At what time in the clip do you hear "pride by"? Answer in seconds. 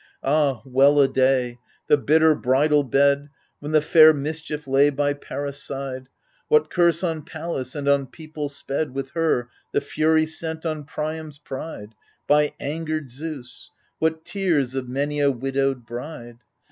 11.37-12.53